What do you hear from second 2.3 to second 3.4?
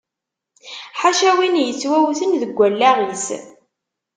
deg allaɣ-is.